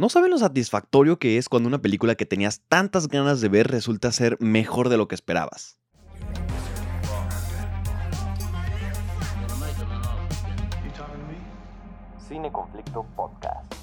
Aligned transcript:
No 0.00 0.08
saben 0.08 0.30
lo 0.30 0.38
satisfactorio 0.38 1.18
que 1.18 1.36
es 1.36 1.50
cuando 1.50 1.68
una 1.68 1.82
película 1.82 2.14
que 2.14 2.24
tenías 2.24 2.62
tantas 2.68 3.06
ganas 3.06 3.42
de 3.42 3.50
ver 3.50 3.68
resulta 3.68 4.10
ser 4.12 4.38
mejor 4.40 4.88
de 4.88 4.96
lo 4.96 5.08
que 5.08 5.14
esperabas. 5.14 5.78
Cine 12.26 12.50
Conflicto 12.50 13.04
Podcast. 13.14 13.79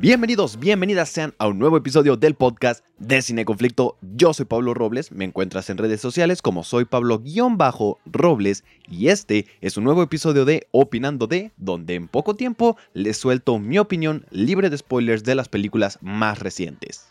Bienvenidos, 0.00 0.58
bienvenidas 0.58 1.10
sean 1.10 1.34
a 1.36 1.46
un 1.46 1.58
nuevo 1.58 1.76
episodio 1.76 2.16
del 2.16 2.34
podcast 2.34 2.82
de 2.96 3.20
Cine 3.20 3.44
Conflicto. 3.44 3.98
Yo 4.00 4.32
soy 4.32 4.46
Pablo 4.46 4.72
Robles, 4.72 5.12
me 5.12 5.26
encuentras 5.26 5.68
en 5.68 5.76
redes 5.76 6.00
sociales 6.00 6.40
como 6.40 6.64
soy 6.64 6.86
Pablo-Robles 6.86 8.64
y 8.88 9.08
este 9.08 9.44
es 9.60 9.76
un 9.76 9.84
nuevo 9.84 10.02
episodio 10.02 10.46
de 10.46 10.66
Opinando 10.70 11.26
de, 11.26 11.52
donde 11.58 11.96
en 11.96 12.08
poco 12.08 12.34
tiempo 12.34 12.78
les 12.94 13.18
suelto 13.18 13.58
mi 13.58 13.76
opinión 13.76 14.24
libre 14.30 14.70
de 14.70 14.78
spoilers 14.78 15.22
de 15.22 15.34
las 15.34 15.50
películas 15.50 15.98
más 16.00 16.38
recientes. 16.38 17.08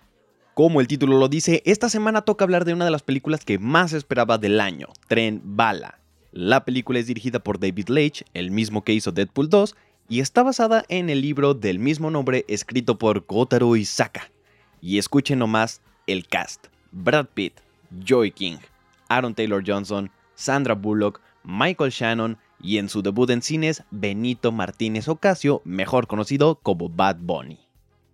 Como 0.55 0.81
el 0.81 0.88
título 0.88 1.19
lo 1.19 1.30
dice, 1.30 1.61
esta 1.66 1.89
semana 1.89 2.23
toca 2.23 2.44
hablar 2.44 2.66
de 2.66 2.73
una 2.73 2.85
de 2.85 2.91
las 2.91 3.03
películas 3.03 3.45
que 3.45 3.59
más 3.59 3.94
esperaba 3.94 4.39
del 4.39 4.59
año, 4.59 4.88
Tren 5.08 5.41
Bala. 5.44 5.99
La 6.31 6.66
película 6.66 6.97
es 6.97 7.08
dirigida 7.08 7.39
por 7.39 7.59
David 7.59 7.89
Leitch, 7.89 8.23
el 8.33 8.49
mismo 8.49 8.83
que 8.83 8.94
hizo 8.94 9.11
Deadpool 9.11 9.49
2, 9.49 9.75
y 10.09 10.20
está 10.20 10.41
basada 10.41 10.84
en 10.90 11.09
el 11.09 11.22
libro 11.22 11.54
del 11.54 11.77
mismo 11.77 12.09
nombre 12.09 12.44
escrito 12.48 12.98
por 12.98 13.26
Kotaro 13.27 13.76
Isaka. 13.76 14.31
Y 14.81 14.98
escuchen 14.98 15.40
nomás 15.40 15.81
el 16.08 16.27
cast. 16.27 16.67
Brad 16.91 17.27
Pitt, 17.27 17.54
Joey 18.08 18.31
King, 18.31 18.58
Aaron 19.08 19.36
Taylor 19.36 19.64
Johnson, 19.66 20.09
Sandra 20.34 20.73
Bullock, 20.73 21.22
Michael 21.44 21.91
Shannon 21.91 22.38
y 22.62 22.80
en 22.80 22.90
su 22.90 23.03
debut 23.03 23.30
en 23.30 23.44
cines 23.44 23.84
Benito 23.91 24.52
Martínez 24.52 25.08
Ocasio, 25.08 25.62
mejor 25.64 26.08
conocido 26.08 26.55
como 26.55 26.89
Bad 26.89 27.17
Bunny. 27.22 27.59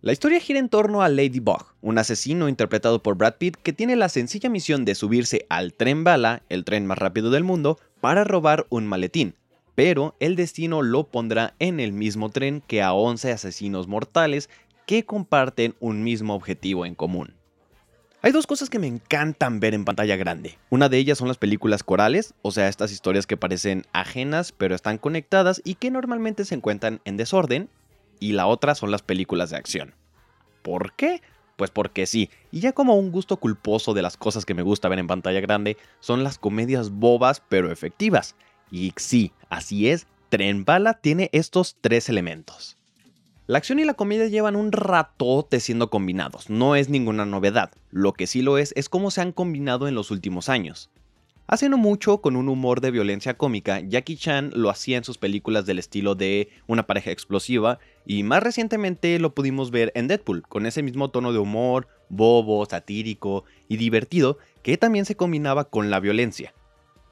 La 0.01 0.11
historia 0.11 0.39
gira 0.39 0.59
en 0.59 0.69
torno 0.69 1.01
a 1.01 1.09
Ladybug, 1.09 1.65
un 1.81 1.97
asesino 1.97 2.49
interpretado 2.49 3.01
por 3.01 3.15
Brad 3.15 3.35
Pitt 3.35 3.55
que 3.55 3.73
tiene 3.73 3.95
la 3.95 4.09
sencilla 4.09 4.49
misión 4.49 4.85
de 4.85 4.93
subirse 4.93 5.45
al 5.49 5.73
tren 5.73 6.03
bala, 6.03 6.43
el 6.49 6.63
tren 6.65 6.85
más 6.85 6.97
rápido 6.97 7.31
del 7.31 7.43
mundo, 7.43 7.79
para 8.01 8.23
robar 8.23 8.67
un 8.69 8.85
maletín, 8.85 9.35
pero 9.75 10.15
el 10.19 10.35
destino 10.35 10.81
lo 10.81 11.05
pondrá 11.05 11.53
en 11.59 11.79
el 11.79 11.91
mismo 11.91 12.29
tren 12.29 12.63
que 12.65 12.81
a 12.81 12.93
11 12.93 13.31
asesinos 13.31 13.87
mortales 13.87 14.49
que 14.85 15.05
comparten 15.05 15.75
un 15.79 16.03
mismo 16.03 16.33
objetivo 16.33 16.85
en 16.85 16.95
común. 16.95 17.33
Hay 18.21 18.31
dos 18.31 18.47
cosas 18.47 18.71
que 18.71 18.79
me 18.79 18.87
encantan 18.87 19.59
ver 19.59 19.75
en 19.75 19.85
pantalla 19.85 20.15
grande. 20.15 20.57
Una 20.71 20.89
de 20.89 20.97
ellas 20.97 21.19
son 21.19 21.27
las 21.27 21.37
películas 21.37 21.83
corales, 21.83 22.33
o 22.41 22.51
sea, 22.51 22.69
estas 22.69 22.91
historias 22.91 23.27
que 23.27 23.37
parecen 23.37 23.83
ajenas 23.93 24.51
pero 24.51 24.73
están 24.73 24.97
conectadas 24.97 25.61
y 25.63 25.75
que 25.75 25.91
normalmente 25.91 26.43
se 26.43 26.55
encuentran 26.55 27.01
en 27.05 27.17
desorden. 27.17 27.69
Y 28.19 28.31
la 28.31 28.47
otra 28.47 28.73
son 28.73 28.89
las 28.89 29.03
películas 29.03 29.51
de 29.51 29.57
acción. 29.57 29.93
¿Por 30.63 30.93
qué? 30.93 31.21
Pues 31.55 31.69
porque 31.69 32.07
sí, 32.07 32.31
y 32.51 32.61
ya 32.61 32.71
como 32.71 32.97
un 32.97 33.11
gusto 33.11 33.37
culposo 33.37 33.93
de 33.93 34.01
las 34.01 34.17
cosas 34.17 34.45
que 34.45 34.55
me 34.55 34.63
gusta 34.63 34.89
ver 34.89 34.99
en 34.99 35.07
pantalla 35.07 35.39
grande, 35.39 35.77
son 35.99 36.23
las 36.23 36.39
comedias 36.39 36.89
bobas 36.89 37.43
pero 37.47 37.71
efectivas. 37.71 38.35
Y 38.71 38.93
sí, 38.97 39.31
así 39.49 39.89
es, 39.89 40.07
Tren 40.29 40.65
Bala 40.65 40.95
tiene 40.95 41.29
estos 41.33 41.77
tres 41.81 42.09
elementos. 42.09 42.77
La 43.47 43.59
acción 43.59 43.79
y 43.79 43.85
la 43.85 43.93
comedia 43.93 44.27
llevan 44.27 44.55
un 44.55 44.71
ratote 44.71 45.59
siendo 45.59 45.91
combinados, 45.91 46.49
no 46.49 46.75
es 46.75 46.89
ninguna 46.89 47.25
novedad, 47.25 47.71
lo 47.91 48.13
que 48.13 48.25
sí 48.25 48.41
lo 48.41 48.57
es 48.57 48.73
es 48.75 48.89
cómo 48.89 49.11
se 49.11 49.21
han 49.21 49.31
combinado 49.31 49.87
en 49.87 49.93
los 49.93 50.09
últimos 50.09 50.49
años. 50.49 50.89
Hace 51.47 51.69
no 51.69 51.77
mucho, 51.77 52.21
con 52.21 52.35
un 52.37 52.49
humor 52.49 52.81
de 52.81 52.89
violencia 52.89 53.37
cómica, 53.37 53.79
Jackie 53.79 54.17
Chan 54.17 54.49
lo 54.55 54.71
hacía 54.71 54.97
en 54.97 55.03
sus 55.03 55.19
películas 55.19 55.67
del 55.67 55.77
estilo 55.77 56.15
de 56.15 56.49
una 56.65 56.87
pareja 56.87 57.11
explosiva, 57.11 57.77
y 58.03 58.23
más 58.23 58.41
recientemente 58.41 59.19
lo 59.19 59.35
pudimos 59.35 59.69
ver 59.69 59.91
en 59.93 60.07
Deadpool, 60.07 60.41
con 60.41 60.65
ese 60.65 60.81
mismo 60.81 61.11
tono 61.11 61.31
de 61.31 61.37
humor, 61.37 61.87
bobo, 62.09 62.65
satírico 62.65 63.43
y 63.67 63.77
divertido, 63.77 64.39
que 64.63 64.75
también 64.77 65.05
se 65.05 65.15
combinaba 65.15 65.65
con 65.65 65.91
la 65.91 65.99
violencia. 65.99 66.55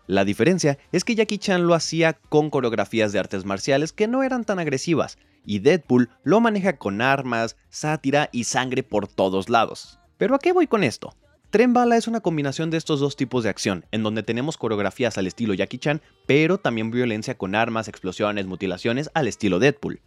La 0.07 0.25
diferencia 0.25 0.77
es 0.91 1.03
que 1.03 1.15
Jackie 1.15 1.37
Chan 1.37 1.65
lo 1.65 1.73
hacía 1.73 2.13
con 2.13 2.49
coreografías 2.49 3.13
de 3.13 3.19
artes 3.19 3.45
marciales 3.45 3.93
que 3.93 4.07
no 4.07 4.23
eran 4.23 4.43
tan 4.43 4.59
agresivas, 4.59 5.17
y 5.45 5.59
Deadpool 5.59 6.09
lo 6.23 6.41
maneja 6.41 6.77
con 6.77 7.01
armas, 7.01 7.55
sátira 7.69 8.29
y 8.31 8.43
sangre 8.43 8.83
por 8.83 9.07
todos 9.07 9.49
lados. 9.49 9.99
¿Pero 10.17 10.35
a 10.35 10.39
qué 10.39 10.51
voy 10.51 10.67
con 10.67 10.83
esto? 10.83 11.15
Tren 11.51 11.71
Bala 11.71 11.97
es 11.97 12.07
una 12.07 12.19
combinación 12.19 12.69
de 12.71 12.77
estos 12.77 12.99
dos 12.99 13.15
tipos 13.15 13.43
de 13.43 13.49
acción, 13.49 13.85
en 13.91 14.03
donde 14.03 14.23
tenemos 14.23 14.57
coreografías 14.57 15.17
al 15.17 15.27
estilo 15.27 15.53
Jackie 15.53 15.77
Chan, 15.77 16.01
pero 16.25 16.57
también 16.57 16.91
violencia 16.91 17.37
con 17.37 17.55
armas, 17.55 17.87
explosiones, 17.87 18.47
mutilaciones 18.47 19.11
al 19.13 19.27
estilo 19.27 19.59
Deadpool. 19.59 20.01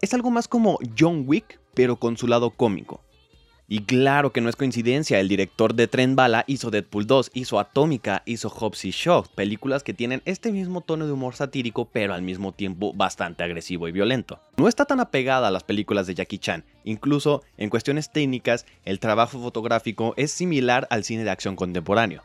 Es 0.00 0.14
algo 0.14 0.30
más 0.30 0.48
como 0.48 0.78
John 0.98 1.24
Wick, 1.26 1.60
pero 1.74 1.96
con 1.96 2.16
su 2.16 2.28
lado 2.28 2.50
cómico. 2.50 3.02
Y 3.68 3.84
claro 3.84 4.32
que 4.32 4.40
no 4.40 4.48
es 4.48 4.56
coincidencia, 4.56 5.18
el 5.18 5.28
director 5.28 5.74
de 5.74 5.86
Tren 5.86 6.14
Bala 6.14 6.44
hizo 6.46 6.70
Deadpool 6.70 7.06
2, 7.06 7.30
hizo 7.32 7.58
Atómica, 7.58 8.22
hizo 8.26 8.50
Hobbs 8.50 8.84
y 8.84 8.90
Shaw, 8.90 9.24
películas 9.34 9.82
que 9.82 9.94
tienen 9.94 10.20
este 10.24 10.52
mismo 10.52 10.80
tono 10.80 11.06
de 11.06 11.12
humor 11.12 11.34
satírico, 11.34 11.88
pero 11.90 12.12
al 12.12 12.22
mismo 12.22 12.52
tiempo 12.52 12.92
bastante 12.92 13.44
agresivo 13.44 13.88
y 13.88 13.92
violento. 13.92 14.40
No 14.56 14.68
está 14.68 14.84
tan 14.84 15.00
apegada 15.00 15.48
a 15.48 15.50
las 15.50 15.64
películas 15.64 16.06
de 16.06 16.14
Jackie 16.14 16.38
Chan, 16.38 16.64
incluso 16.84 17.42
en 17.56 17.70
cuestiones 17.70 18.10
técnicas, 18.10 18.66
el 18.84 19.00
trabajo 19.00 19.40
fotográfico 19.40 20.12
es 20.16 20.32
similar 20.32 20.86
al 20.90 21.04
cine 21.04 21.24
de 21.24 21.30
acción 21.30 21.56
contemporáneo. 21.56 22.22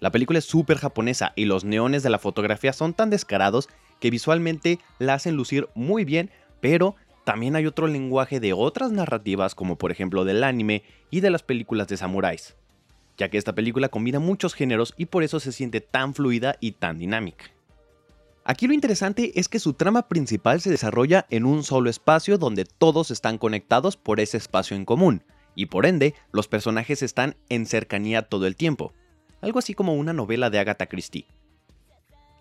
La 0.00 0.12
película 0.12 0.38
es 0.38 0.44
súper 0.44 0.78
japonesa 0.78 1.32
y 1.34 1.44
los 1.46 1.64
neones 1.64 2.02
de 2.02 2.10
la 2.10 2.20
fotografía 2.20 2.72
son 2.72 2.94
tan 2.94 3.10
descarados 3.10 3.68
que 4.00 4.10
visualmente 4.10 4.78
la 4.98 5.14
hacen 5.14 5.34
lucir 5.34 5.68
muy 5.74 6.04
bien, 6.04 6.30
pero 6.60 6.94
también 7.28 7.56
hay 7.56 7.66
otro 7.66 7.88
lenguaje 7.88 8.40
de 8.40 8.54
otras 8.54 8.90
narrativas, 8.90 9.54
como 9.54 9.76
por 9.76 9.92
ejemplo 9.92 10.24
del 10.24 10.42
anime 10.42 10.82
y 11.10 11.20
de 11.20 11.28
las 11.28 11.42
películas 11.42 11.86
de 11.86 11.98
samuráis, 11.98 12.56
ya 13.18 13.28
que 13.28 13.36
esta 13.36 13.54
película 13.54 13.90
combina 13.90 14.18
muchos 14.18 14.54
géneros 14.54 14.94
y 14.96 15.04
por 15.04 15.22
eso 15.22 15.38
se 15.38 15.52
siente 15.52 15.82
tan 15.82 16.14
fluida 16.14 16.56
y 16.58 16.72
tan 16.72 16.96
dinámica. 16.96 17.44
Aquí 18.44 18.66
lo 18.66 18.72
interesante 18.72 19.38
es 19.38 19.50
que 19.50 19.58
su 19.58 19.74
trama 19.74 20.08
principal 20.08 20.62
se 20.62 20.70
desarrolla 20.70 21.26
en 21.28 21.44
un 21.44 21.64
solo 21.64 21.90
espacio 21.90 22.38
donde 22.38 22.64
todos 22.64 23.10
están 23.10 23.36
conectados 23.36 23.98
por 23.98 24.20
ese 24.20 24.38
espacio 24.38 24.74
en 24.74 24.86
común, 24.86 25.22
y 25.54 25.66
por 25.66 25.84
ende 25.84 26.14
los 26.32 26.48
personajes 26.48 27.02
están 27.02 27.36
en 27.50 27.66
cercanía 27.66 28.22
todo 28.22 28.46
el 28.46 28.56
tiempo, 28.56 28.94
algo 29.42 29.58
así 29.58 29.74
como 29.74 29.92
una 29.92 30.14
novela 30.14 30.48
de 30.48 30.60
Agatha 30.60 30.86
Christie. 30.86 31.26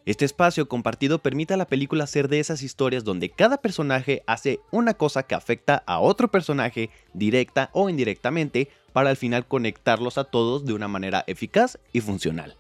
Este 0.08 0.24
espacio 0.24 0.70
compartido 0.70 1.20
permite 1.20 1.54
a 1.54 1.58
la 1.58 1.68
película 1.68 2.08
ser 2.08 2.30
de 2.30 2.40
esas 2.40 2.62
historias 2.62 3.04
donde 3.04 3.30
cada 3.30 3.58
personaje 3.58 4.24
hace 4.26 4.62
una 4.72 4.94
cosa 4.94 5.24
que 5.24 5.36
afecta 5.36 5.84
a 5.86 6.00
otro 6.00 6.32
personaje 6.32 6.92
directa 7.14 7.70
o 7.74 7.90
indirectamente 7.90 8.70
para 8.94 9.10
al 9.10 9.18
final 9.18 9.46
conectarlos 9.46 10.18
a 10.18 10.24
todos 10.24 10.64
de 10.64 10.72
una 10.72 10.88
manera 10.88 11.26
eficaz 11.28 11.78
y 11.92 12.00
funcional. 12.00 12.56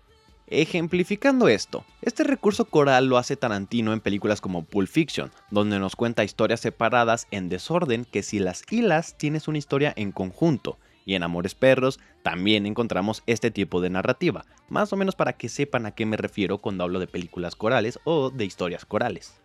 Ejemplificando 0.47 1.47
esto, 1.47 1.85
este 2.01 2.25
recurso 2.25 2.65
coral 2.65 3.05
lo 3.05 3.17
hace 3.17 3.37
Tarantino 3.37 3.93
en 3.93 4.01
películas 4.01 4.41
como 4.41 4.65
Pulp 4.65 4.89
Fiction, 4.89 5.31
donde 5.49 5.79
nos 5.79 5.95
cuenta 5.95 6.25
historias 6.25 6.59
separadas 6.59 7.27
en 7.31 7.47
desorden 7.47 8.03
que 8.03 8.23
si 8.23 8.39
las 8.39 8.63
hilas 8.69 9.17
tienes 9.17 9.47
una 9.47 9.57
historia 9.57 9.93
en 9.95 10.11
conjunto, 10.11 10.79
y 11.07 11.15
en 11.15 11.23
Amores 11.23 11.55
Perros 11.55 11.99
también 12.21 12.67
encontramos 12.67 13.23
este 13.25 13.49
tipo 13.49 13.81
de 13.81 13.89
narrativa, 13.89 14.45
más 14.69 14.91
o 14.91 14.97
menos 14.97 15.15
para 15.15 15.33
que 15.33 15.47
sepan 15.49 15.85
a 15.85 15.91
qué 15.91 16.05
me 16.05 16.17
refiero 16.17 16.59
cuando 16.59 16.83
hablo 16.83 16.99
de 16.99 17.07
películas 17.07 17.55
corales 17.55 17.97
o 18.03 18.29
de 18.29 18.45
historias 18.45 18.85
corales. 18.85 19.39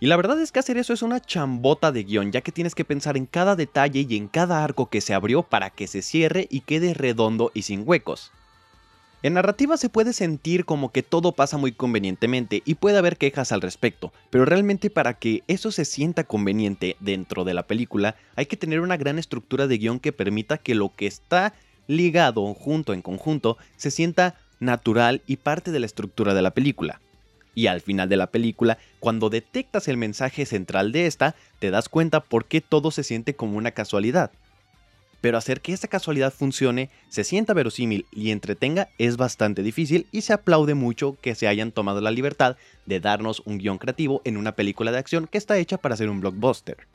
Y 0.00 0.06
la 0.06 0.16
verdad 0.16 0.40
es 0.40 0.50
que 0.50 0.58
hacer 0.58 0.78
eso 0.78 0.94
es 0.94 1.02
una 1.02 1.20
chambota 1.20 1.92
de 1.92 2.02
guion, 2.02 2.32
ya 2.32 2.40
que 2.40 2.50
tienes 2.50 2.74
que 2.74 2.86
pensar 2.86 3.16
en 3.16 3.26
cada 3.26 3.54
detalle 3.54 4.06
y 4.08 4.16
en 4.16 4.28
cada 4.28 4.64
arco 4.64 4.88
que 4.88 5.02
se 5.02 5.14
abrió 5.14 5.42
para 5.42 5.70
que 5.70 5.86
se 5.86 6.00
cierre 6.00 6.48
y 6.50 6.62
quede 6.62 6.94
redondo 6.94 7.52
y 7.54 7.62
sin 7.62 7.86
huecos. 7.86 8.32
En 9.24 9.34
narrativa 9.34 9.76
se 9.76 9.88
puede 9.88 10.12
sentir 10.12 10.64
como 10.64 10.90
que 10.90 11.04
todo 11.04 11.30
pasa 11.30 11.56
muy 11.56 11.70
convenientemente 11.70 12.60
y 12.64 12.74
puede 12.74 12.98
haber 12.98 13.16
quejas 13.16 13.52
al 13.52 13.60
respecto, 13.60 14.12
pero 14.30 14.44
realmente 14.44 14.90
para 14.90 15.14
que 15.14 15.44
eso 15.46 15.70
se 15.70 15.84
sienta 15.84 16.24
conveniente 16.24 16.96
dentro 16.98 17.44
de 17.44 17.54
la 17.54 17.62
película 17.68 18.16
hay 18.34 18.46
que 18.46 18.56
tener 18.56 18.80
una 18.80 18.96
gran 18.96 19.20
estructura 19.20 19.68
de 19.68 19.78
guion 19.78 20.00
que 20.00 20.10
permita 20.10 20.58
que 20.58 20.74
lo 20.74 20.92
que 20.96 21.06
está 21.06 21.54
ligado 21.86 22.52
junto 22.54 22.94
en 22.94 23.02
conjunto 23.02 23.58
se 23.76 23.92
sienta 23.92 24.34
natural 24.58 25.22
y 25.28 25.36
parte 25.36 25.70
de 25.70 25.78
la 25.78 25.86
estructura 25.86 26.34
de 26.34 26.42
la 26.42 26.50
película. 26.50 27.00
Y 27.54 27.68
al 27.68 27.80
final 27.80 28.08
de 28.08 28.16
la 28.16 28.28
película, 28.28 28.78
cuando 28.98 29.30
detectas 29.30 29.86
el 29.86 29.98
mensaje 29.98 30.46
central 30.46 30.90
de 30.90 31.06
esta, 31.06 31.36
te 31.60 31.70
das 31.70 31.88
cuenta 31.88 32.20
por 32.20 32.46
qué 32.46 32.60
todo 32.60 32.90
se 32.90 33.04
siente 33.04 33.36
como 33.36 33.56
una 33.56 33.70
casualidad 33.70 34.32
pero 35.22 35.38
hacer 35.38 35.62
que 35.62 35.72
esta 35.72 35.88
casualidad 35.88 36.34
funcione, 36.34 36.90
se 37.08 37.24
sienta 37.24 37.54
verosímil 37.54 38.04
y 38.10 38.32
entretenga 38.32 38.90
es 38.98 39.16
bastante 39.16 39.62
difícil 39.62 40.06
y 40.12 40.20
se 40.20 40.34
aplaude 40.34 40.74
mucho 40.74 41.16
que 41.22 41.34
se 41.34 41.48
hayan 41.48 41.72
tomado 41.72 42.02
la 42.02 42.10
libertad 42.10 42.56
de 42.84 43.00
darnos 43.00 43.40
un 43.46 43.56
guion 43.56 43.78
creativo 43.78 44.20
en 44.24 44.36
una 44.36 44.56
película 44.56 44.92
de 44.92 44.98
acción 44.98 45.28
que 45.28 45.38
está 45.38 45.56
hecha 45.56 45.78
para 45.78 45.96
ser 45.96 46.10
un 46.10 46.20
blockbuster. 46.20 46.88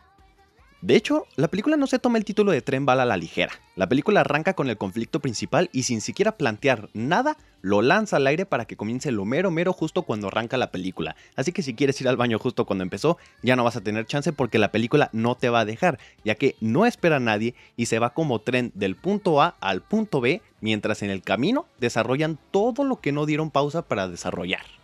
De 0.82 0.96
hecho, 0.96 1.26
la 1.36 1.48
película 1.48 1.76
no 1.76 1.88
se 1.88 1.98
toma 1.98 2.20
el 2.20 2.26
título 2.26 2.52
de 2.52 2.62
Tren 2.62 2.86
Bala 2.86 3.02
a 3.02 3.08
la 3.08 3.18
ligera. 3.18 3.52
La 3.76 3.90
película 3.90 4.22
arranca 4.22 4.54
con 4.54 4.70
el 4.70 4.78
conflicto 4.78 5.20
principal 5.20 5.72
y 5.74 5.84
sin 5.84 6.02
siquiera 6.02 6.38
plantear 6.38 6.90
nada, 6.94 7.36
lo 7.62 7.82
lanza 7.82 8.18
al 8.18 8.28
aire 8.28 8.46
para 8.46 8.66
que 8.66 8.78
comience 8.78 9.12
lo 9.12 9.26
mero 9.26 9.50
mero 9.50 9.74
justo 9.74 10.04
cuando 10.04 10.28
arranca 10.28 10.56
la 10.56 10.70
película. 10.70 11.16
Así 11.36 11.52
que 11.52 11.64
si 11.64 11.74
quieres 11.74 12.00
ir 12.00 12.08
al 12.08 12.16
baño 12.16 12.38
justo 12.38 12.66
cuando 12.66 12.84
empezó, 12.84 13.18
ya 13.42 13.56
no 13.56 13.64
vas 13.64 13.76
a 13.76 13.82
tener 13.82 14.06
chance 14.06 14.32
porque 14.34 14.60
la 14.60 14.72
película 14.72 15.10
no 15.14 15.34
te 15.34 15.50
va 15.50 15.62
a 15.62 15.66
dejar, 15.66 15.98
ya 16.24 16.36
que 16.36 16.56
no 16.62 16.86
espera 16.86 17.16
a 17.16 17.20
nadie 17.20 17.56
y 17.76 17.88
se 17.88 17.98
va 17.98 18.14
como 18.14 18.42
tren 18.42 18.72
del 18.76 18.96
punto 18.96 19.42
A 19.42 19.56
al 19.60 19.82
punto 19.82 20.22
B, 20.22 20.44
mientras 20.62 21.02
en 21.02 21.10
el 21.10 21.24
camino 21.24 21.66
desarrollan 21.80 22.38
todo 22.52 22.84
lo 22.84 23.02
que 23.02 23.12
no 23.12 23.26
dieron 23.26 23.50
pausa 23.50 23.82
para 23.82 24.08
desarrollar. 24.08 24.77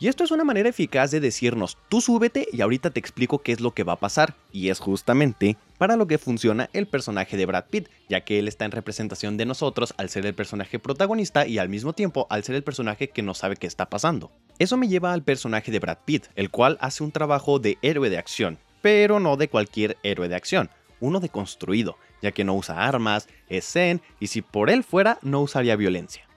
Y 0.00 0.06
esto 0.06 0.22
es 0.22 0.30
una 0.30 0.44
manera 0.44 0.68
eficaz 0.68 1.10
de 1.10 1.18
decirnos, 1.18 1.76
tú 1.88 2.00
súbete 2.00 2.46
y 2.52 2.60
ahorita 2.60 2.90
te 2.90 3.00
explico 3.00 3.40
qué 3.40 3.50
es 3.50 3.60
lo 3.60 3.72
que 3.72 3.82
va 3.82 3.94
a 3.94 4.00
pasar. 4.00 4.36
Y 4.52 4.68
es 4.68 4.78
justamente 4.78 5.56
para 5.76 5.96
lo 5.96 6.06
que 6.06 6.18
funciona 6.18 6.70
el 6.72 6.86
personaje 6.86 7.36
de 7.36 7.46
Brad 7.46 7.64
Pitt, 7.68 7.88
ya 8.08 8.20
que 8.20 8.38
él 8.38 8.46
está 8.46 8.64
en 8.64 8.70
representación 8.70 9.36
de 9.36 9.46
nosotros 9.46 9.94
al 9.96 10.08
ser 10.08 10.24
el 10.24 10.34
personaje 10.34 10.78
protagonista 10.78 11.48
y 11.48 11.58
al 11.58 11.68
mismo 11.68 11.94
tiempo 11.94 12.28
al 12.30 12.44
ser 12.44 12.54
el 12.54 12.62
personaje 12.62 13.08
que 13.10 13.22
no 13.22 13.34
sabe 13.34 13.56
qué 13.56 13.66
está 13.66 13.90
pasando. 13.90 14.30
Eso 14.60 14.76
me 14.76 14.86
lleva 14.86 15.12
al 15.12 15.24
personaje 15.24 15.72
de 15.72 15.80
Brad 15.80 15.98
Pitt, 16.04 16.26
el 16.36 16.50
cual 16.50 16.78
hace 16.80 17.02
un 17.02 17.10
trabajo 17.10 17.58
de 17.58 17.76
héroe 17.82 18.08
de 18.08 18.18
acción, 18.18 18.60
pero 18.82 19.18
no 19.18 19.36
de 19.36 19.48
cualquier 19.48 19.96
héroe 20.04 20.28
de 20.28 20.36
acción, 20.36 20.70
uno 21.00 21.18
deconstruido, 21.18 21.98
ya 22.22 22.30
que 22.30 22.44
no 22.44 22.54
usa 22.54 22.86
armas, 22.86 23.28
es 23.48 23.64
zen 23.66 24.00
y 24.20 24.28
si 24.28 24.42
por 24.42 24.70
él 24.70 24.84
fuera 24.84 25.18
no 25.22 25.40
usaría 25.40 25.74
violencia. 25.74 26.27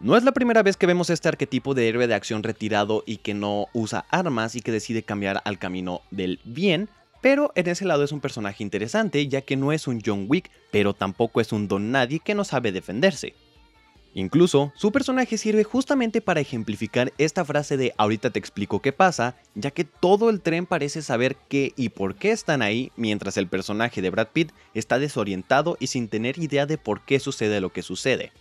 No 0.00 0.16
es 0.16 0.24
la 0.24 0.32
primera 0.32 0.62
vez 0.62 0.76
que 0.76 0.86
vemos 0.86 1.08
este 1.08 1.28
arquetipo 1.28 1.72
de 1.72 1.88
héroe 1.88 2.06
de 2.06 2.14
acción 2.14 2.42
retirado 2.42 3.04
y 3.06 3.18
que 3.18 3.32
no 3.32 3.68
usa 3.72 4.04
armas 4.10 4.54
y 4.56 4.60
que 4.60 4.72
decide 4.72 5.02
cambiar 5.02 5.40
al 5.44 5.58
camino 5.58 6.02
del 6.10 6.40
bien, 6.44 6.88
pero 7.22 7.52
en 7.54 7.68
ese 7.68 7.86
lado 7.86 8.04
es 8.04 8.12
un 8.12 8.20
personaje 8.20 8.62
interesante 8.62 9.26
ya 9.28 9.40
que 9.40 9.56
no 9.56 9.72
es 9.72 9.86
un 9.86 10.02
John 10.04 10.26
Wick, 10.28 10.50
pero 10.70 10.92
tampoco 10.92 11.40
es 11.40 11.52
un 11.52 11.68
don 11.68 11.90
nadie 11.90 12.20
que 12.20 12.34
no 12.34 12.44
sabe 12.44 12.72
defenderse. 12.72 13.34
Incluso, 14.16 14.72
su 14.76 14.92
personaje 14.92 15.38
sirve 15.38 15.64
justamente 15.64 16.20
para 16.20 16.40
ejemplificar 16.40 17.12
esta 17.18 17.44
frase 17.44 17.76
de 17.76 17.94
ahorita 17.96 18.30
te 18.30 18.38
explico 18.38 18.80
qué 18.80 18.92
pasa, 18.92 19.36
ya 19.56 19.72
que 19.72 19.84
todo 19.84 20.30
el 20.30 20.40
tren 20.40 20.66
parece 20.66 21.02
saber 21.02 21.36
qué 21.48 21.72
y 21.76 21.88
por 21.88 22.14
qué 22.14 22.30
están 22.30 22.62
ahí, 22.62 22.92
mientras 22.96 23.36
el 23.36 23.48
personaje 23.48 24.02
de 24.02 24.10
Brad 24.10 24.28
Pitt 24.32 24.52
está 24.74 25.00
desorientado 25.00 25.76
y 25.80 25.88
sin 25.88 26.08
tener 26.08 26.38
idea 26.38 26.66
de 26.66 26.78
por 26.78 27.00
qué 27.00 27.18
sucede 27.18 27.60
lo 27.60 27.72
que 27.72 27.82
sucede. 27.82 28.32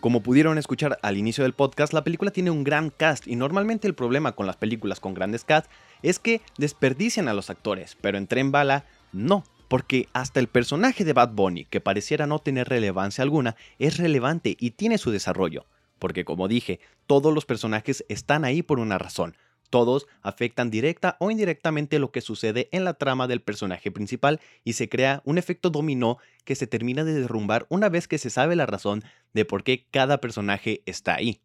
Como 0.00 0.22
pudieron 0.22 0.58
escuchar 0.58 0.96
al 1.02 1.16
inicio 1.16 1.42
del 1.42 1.54
podcast, 1.54 1.92
la 1.92 2.04
película 2.04 2.30
tiene 2.30 2.52
un 2.52 2.62
gran 2.62 2.90
cast 2.90 3.26
y 3.26 3.34
normalmente 3.34 3.88
el 3.88 3.96
problema 3.96 4.36
con 4.36 4.46
las 4.46 4.56
películas 4.56 5.00
con 5.00 5.12
grandes 5.12 5.42
cast 5.42 5.68
es 6.02 6.20
que 6.20 6.40
desperdician 6.56 7.26
a 7.26 7.34
los 7.34 7.50
actores, 7.50 7.96
pero 8.00 8.16
en 8.16 8.28
Tren 8.28 8.52
Bala 8.52 8.84
no, 9.12 9.42
porque 9.66 10.08
hasta 10.12 10.38
el 10.38 10.46
personaje 10.46 11.04
de 11.04 11.14
Bad 11.14 11.32
Bunny, 11.32 11.64
que 11.64 11.80
pareciera 11.80 12.28
no 12.28 12.38
tener 12.38 12.68
relevancia 12.68 13.22
alguna, 13.22 13.56
es 13.80 13.96
relevante 13.96 14.56
y 14.60 14.70
tiene 14.70 14.98
su 14.98 15.10
desarrollo, 15.10 15.66
porque 15.98 16.24
como 16.24 16.46
dije, 16.46 16.78
todos 17.08 17.34
los 17.34 17.44
personajes 17.44 18.04
están 18.08 18.44
ahí 18.44 18.62
por 18.62 18.78
una 18.78 18.98
razón, 18.98 19.34
todos 19.70 20.06
afectan 20.22 20.70
directa 20.70 21.16
o 21.20 21.30
indirectamente 21.30 21.98
lo 21.98 22.10
que 22.10 22.20
sucede 22.20 22.68
en 22.72 22.84
la 22.84 22.94
trama 22.94 23.26
del 23.26 23.40
personaje 23.40 23.90
principal 23.90 24.40
y 24.64 24.74
se 24.74 24.88
crea 24.88 25.22
un 25.24 25.38
efecto 25.38 25.70
dominó 25.70 26.18
que 26.44 26.54
se 26.54 26.66
termina 26.66 27.04
de 27.04 27.14
derrumbar 27.14 27.66
una 27.68 27.88
vez 27.88 28.08
que 28.08 28.18
se 28.18 28.30
sabe 28.30 28.56
la 28.56 28.66
razón 28.66 29.04
de 29.32 29.44
por 29.44 29.64
qué 29.64 29.86
cada 29.90 30.20
personaje 30.20 30.82
está 30.86 31.14
ahí. 31.14 31.40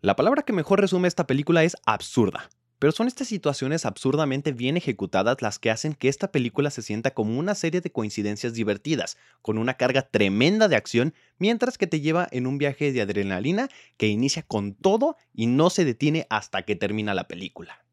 La 0.00 0.16
palabra 0.16 0.42
que 0.42 0.52
mejor 0.52 0.80
resume 0.80 1.08
esta 1.08 1.26
película 1.26 1.62
es 1.62 1.76
absurda. 1.84 2.48
Pero 2.80 2.92
son 2.92 3.08
estas 3.08 3.28
situaciones 3.28 3.84
absurdamente 3.84 4.52
bien 4.52 4.78
ejecutadas 4.78 5.42
las 5.42 5.58
que 5.58 5.70
hacen 5.70 5.92
que 5.92 6.08
esta 6.08 6.32
película 6.32 6.70
se 6.70 6.80
sienta 6.80 7.12
como 7.12 7.38
una 7.38 7.54
serie 7.54 7.82
de 7.82 7.92
coincidencias 7.92 8.54
divertidas, 8.54 9.18
con 9.42 9.58
una 9.58 9.74
carga 9.74 10.08
tremenda 10.08 10.66
de 10.66 10.76
acción, 10.76 11.14
mientras 11.38 11.76
que 11.76 11.86
te 11.86 12.00
lleva 12.00 12.26
en 12.32 12.46
un 12.46 12.56
viaje 12.56 12.90
de 12.90 13.02
adrenalina 13.02 13.68
que 13.98 14.08
inicia 14.08 14.42
con 14.42 14.74
todo 14.74 15.16
y 15.34 15.46
no 15.46 15.68
se 15.68 15.84
detiene 15.84 16.26
hasta 16.30 16.62
que 16.62 16.74
termina 16.74 17.12
la 17.12 17.28
película. 17.28 17.84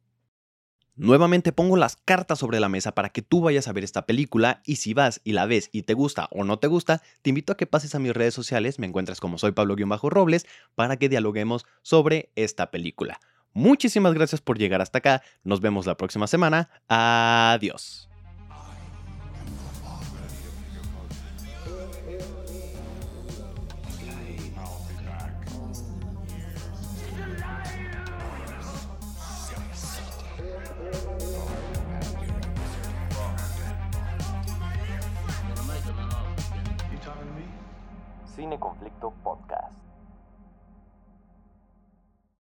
Nuevamente 0.96 1.52
pongo 1.52 1.76
las 1.76 1.98
cartas 1.98 2.40
sobre 2.40 2.62
la 2.62 2.70
mesa 2.70 2.94
para 2.94 3.10
que 3.10 3.22
tú 3.22 3.42
vayas 3.42 3.68
a 3.68 3.74
ver 3.74 3.84
esta 3.84 4.06
película 4.06 4.62
y 4.66 4.78
si 4.78 4.94
vas 4.94 5.20
y 5.26 5.34
la 5.34 5.46
ves 5.46 5.70
y 5.74 5.84
te 5.84 5.96
gusta 5.96 6.30
o 6.32 6.46
no 6.46 6.60
te 6.60 6.68
gusta, 6.68 7.04
te 7.22 7.30
invito 7.30 7.52
a 7.52 7.58
que 7.58 7.68
pases 7.68 7.94
a 7.94 8.00
mis 8.00 8.14
redes 8.14 8.34
sociales, 8.34 8.80
me 8.80 8.88
encuentras 8.88 9.20
como 9.20 9.38
soy 9.38 9.52
Pablo-Robles, 9.52 10.48
para 10.76 10.96
que 10.96 11.10
dialoguemos 11.10 11.66
sobre 11.82 12.32
esta 12.36 12.72
película. 12.72 13.20
Muchísimas 13.54 14.14
gracias 14.14 14.42
por 14.42 14.58
llegar 14.58 14.82
hasta 14.82 15.00
acá. 15.00 15.22
Nos 15.44 15.62
vemos 15.62 15.86
la 15.86 15.98
próxima 15.98 16.28
semana. 16.28 16.70
Adiós. 16.88 18.08
Cine 38.36 38.60
Conflicto 38.60 39.12
Podcast. 39.24 39.57